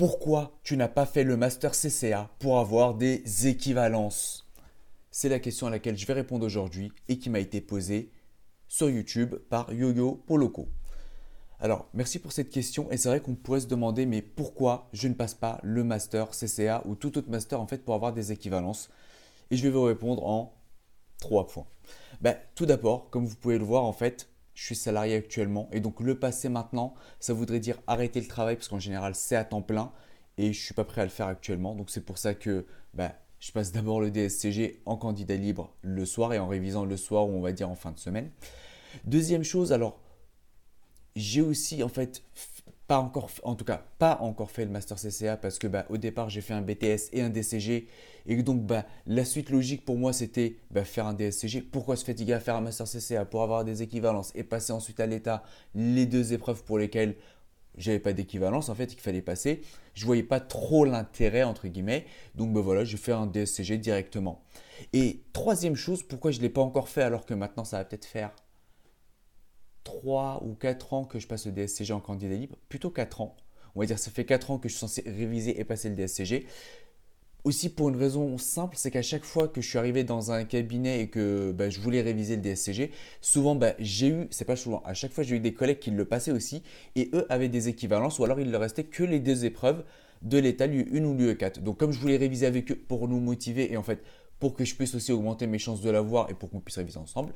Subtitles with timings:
[0.00, 4.48] Pourquoi tu n'as pas fait le master CCA pour avoir des équivalences?
[5.10, 8.10] C'est la question à laquelle je vais répondre aujourd'hui et qui m'a été posée
[8.66, 10.70] sur YouTube par YoYo Poloco.
[11.58, 15.06] Alors, merci pour cette question et c'est vrai qu'on pourrait se demander mais pourquoi je
[15.06, 18.32] ne passe pas le master CCA ou tout autre master en fait pour avoir des
[18.32, 18.88] équivalences?
[19.50, 20.54] Et je vais vous répondre en
[21.18, 21.66] trois points.
[22.22, 24.29] Ben, tout d'abord, comme vous pouvez le voir en fait,
[24.60, 25.70] je suis salarié actuellement.
[25.72, 29.34] Et donc le passer maintenant, ça voudrait dire arrêter le travail parce qu'en général c'est
[29.34, 29.90] à temps plein
[30.36, 31.74] et je suis pas prêt à le faire actuellement.
[31.74, 36.04] Donc c'est pour ça que bah, je passe d'abord le DSCG en candidat libre le
[36.04, 38.30] soir et en révisant le soir ou on va dire en fin de semaine.
[39.04, 39.98] Deuxième chose, alors
[41.16, 42.22] j'ai aussi en fait
[42.90, 45.96] pas encore, en tout cas pas encore fait le master CCA parce que bah, au
[45.96, 47.86] départ j'ai fait un BTS et un DCG
[48.26, 51.62] et donc bah, la suite logique pour moi c'était bah, faire un DSCG.
[51.62, 54.98] Pourquoi se fatiguer à faire un master CCA pour avoir des équivalences et passer ensuite
[54.98, 55.44] à l'état
[55.76, 57.14] les deux épreuves pour lesquelles
[57.78, 59.60] j'avais pas d'équivalence en fait qu'il fallait passer?
[59.94, 62.06] Je voyais pas trop l'intérêt entre guillemets.
[62.34, 64.42] Donc ben voilà, j'ai fait un DSCG directement.
[64.92, 67.84] Et troisième chose, pourquoi je ne l'ai pas encore fait alors que maintenant ça va
[67.84, 68.32] peut-être faire
[69.84, 73.36] 3 ou 4 ans que je passe le DSCG en candidat libre, plutôt 4 ans.
[73.74, 75.94] On va dire ça fait 4 ans que je suis censé réviser et passer le
[75.94, 76.46] DSCG.
[77.42, 80.44] Aussi pour une raison simple, c'est qu'à chaque fois que je suis arrivé dans un
[80.44, 82.90] cabinet et que bah, je voulais réviser le DSCG,
[83.22, 85.90] souvent bah, j'ai eu, c'est pas souvent, à chaque fois j'ai eu des collègues qui
[85.90, 86.62] le passaient aussi
[86.96, 89.84] et eux avaient des équivalences ou alors il leur restait que les deux épreuves
[90.20, 91.62] de l'état lieu 1 ou lieu 4.
[91.62, 94.02] Donc comme je voulais réviser avec eux pour nous motiver et en fait
[94.38, 96.98] pour que je puisse aussi augmenter mes chances de l'avoir et pour qu'on puisse réviser
[96.98, 97.32] ensemble,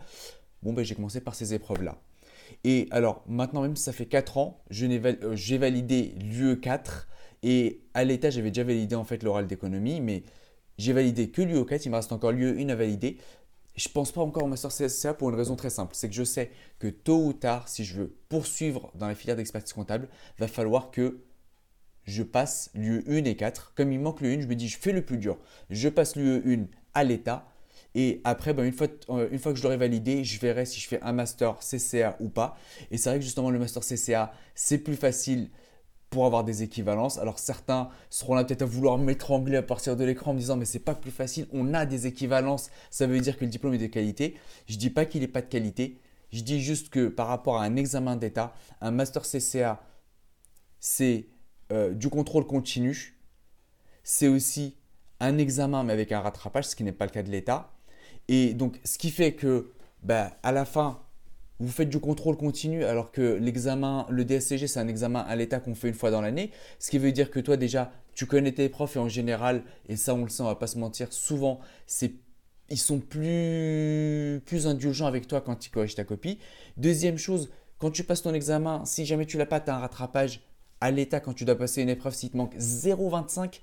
[0.62, 1.98] bon ben j'ai commencé par ces épreuves là.
[2.64, 7.06] Et alors, maintenant, même ça fait 4 ans, euh, j'ai validé l'UE4
[7.42, 10.22] et à l'état, j'avais déjà validé en fait l'oral d'économie, mais
[10.78, 13.18] j'ai validé que l'UE4, il me reste encore l'UE1 à valider.
[13.76, 16.14] Je ne pense pas encore au master CSCA pour une raison très simple, c'est que
[16.14, 20.08] je sais que tôt ou tard, si je veux poursuivre dans la filière d'expertise comptable,
[20.38, 21.20] va falloir que
[22.04, 23.72] je passe l'UE1 et 4.
[23.74, 25.38] Comme il manque l'UE1, je me dis, je fais le plus dur.
[25.70, 27.46] Je passe l'UE1 à l'état
[27.94, 30.80] et après, ben, une, fois, euh, une fois que je l'aurai validé, je verrai si
[30.80, 32.56] je fais un master CCA ou pas.
[32.90, 35.50] Et c'est vrai que justement, le master CCA, c'est plus facile
[36.10, 37.18] pour avoir des équivalences.
[37.18, 40.56] Alors certains seront là peut-être à vouloir m'étrangler à partir de l'écran en me disant
[40.56, 43.74] mais c'est pas plus facile, on a des équivalences, ça veut dire que le diplôme
[43.74, 44.36] est de qualité.
[44.68, 45.98] Je dis pas qu'il n'est pas de qualité,
[46.30, 49.82] je dis juste que par rapport à un examen d'état, un master CCA,
[50.78, 51.26] c'est
[51.72, 53.18] euh, du contrôle continu,
[54.04, 54.76] c'est aussi
[55.18, 57.73] un examen mais avec un rattrapage, ce qui n'est pas le cas de l'état.
[58.28, 61.00] Et donc, ce qui fait que, bah, à la fin,
[61.60, 65.60] vous faites du contrôle continu alors que l'examen, le DSCG, c'est un examen à l'état
[65.60, 66.50] qu'on fait une fois dans l'année.
[66.78, 69.96] Ce qui veut dire que toi, déjà, tu connais tes profs et en général, et
[69.96, 71.60] ça, on le sait, on va pas se mentir, souvent,
[72.70, 76.38] ils sont plus, plus indulgents avec toi quand ils corrigent ta copie.
[76.76, 79.80] Deuxième chose, quand tu passes ton examen, si jamais tu l'as pas, tu as un
[79.80, 80.40] rattrapage
[80.80, 83.60] à l'état quand tu dois passer une épreuve, s'il te manque 0,25,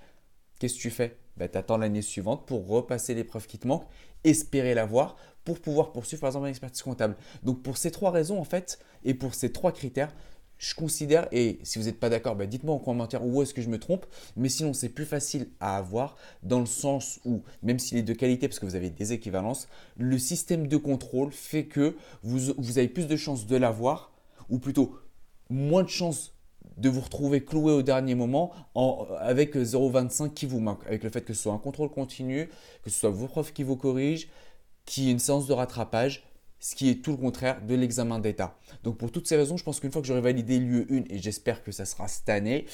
[0.60, 1.18] qu'est-ce que tu fais?
[1.38, 3.86] Bah, Tu attends l'année suivante pour repasser l'épreuve qui te manque,
[4.24, 7.16] espérer l'avoir pour pouvoir poursuivre par exemple une expertise comptable.
[7.44, 10.14] Donc pour ces trois raisons en fait et pour ces trois critères,
[10.62, 13.64] je considère, et si vous n'êtes pas d'accord, bah, dites-moi en commentaire où est-ce que
[13.64, 14.06] je me trompe,
[14.38, 18.14] mais sinon c'est plus facile à avoir dans le sens où, même s'il est de
[18.14, 19.68] qualité parce que vous avez des équivalences,
[19.98, 24.12] le système de contrôle fait que vous, vous avez plus de chances de l'avoir,
[24.50, 25.00] ou plutôt
[25.50, 26.36] moins de chances
[26.78, 28.52] de vous retrouver cloué au dernier moment
[29.20, 32.50] avec 0,25 qui vous manque, avec le fait que ce soit un contrôle continu,
[32.84, 34.28] que ce soit vos profs qui vous corrigent,
[34.86, 36.24] qui ait une séance de rattrapage,
[36.60, 38.56] ce qui est tout le contraire de l'examen d'état.
[38.84, 41.18] Donc pour toutes ces raisons, je pense qu'une fois que j'aurai validé l'UE 1 et
[41.18, 42.66] j'espère que ça sera cette année,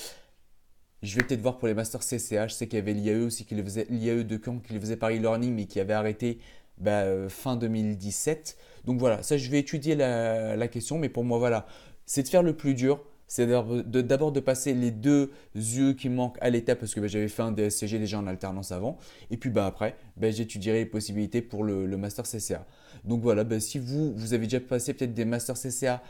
[1.04, 3.56] je vais peut-être voir pour les masters CCH, sais qu'il y avait l'IAE aussi qui
[3.56, 6.40] le faisait, l'IAE de Caen qui le faisait par e-learning mais qui avait arrêté
[6.78, 8.58] bah, euh, fin 2017.
[8.86, 11.66] Donc voilà, ça je vais étudier la, la question, mais pour moi voilà,
[12.06, 16.38] c'est de faire le plus dur, c'est d'abord de, passer les deux yeux qui manquent
[16.40, 18.98] à l'état parce que bah, j'avais fait un DSCG déjà en alternance avant.
[19.32, 22.66] Et puis bah, après, bah, j'étudierai les possibilités pour le, master CCA.
[23.04, 26.02] Donc voilà, bah, si vous, vous avez déjà passé peut-être des masters CCA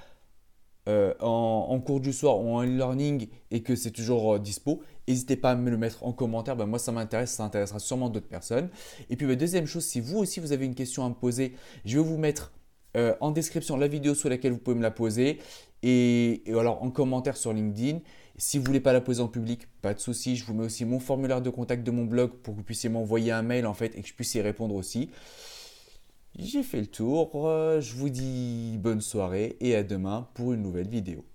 [0.87, 5.35] euh, en, cours du soir ou en e-learning et que c'est toujours euh, dispo, n'hésitez
[5.35, 6.55] pas à me le mettre en commentaire.
[6.67, 8.69] moi, ça m'intéresse, ça intéressera sûrement d'autres personnes.
[9.09, 11.97] Et puis, deuxième chose, si vous aussi vous avez une question à me poser, je
[11.97, 12.53] vais vous mettre
[12.95, 15.39] euh, en description la vidéo sur laquelle vous pouvez me la poser.
[15.83, 17.99] Et, alors en commentaire sur LinkedIn.
[18.37, 20.35] Si vous ne voulez pas la poser en public, pas de souci.
[20.35, 22.89] Je vous mets aussi mon formulaire de contact de mon blog pour que vous puissiez
[22.89, 25.09] m'envoyer un mail en fait et que je puisse y répondre aussi.
[26.37, 27.31] J'ai fait le tour.
[27.79, 31.25] Je vous dis bonne soirée et à demain pour une nouvelle vidéo.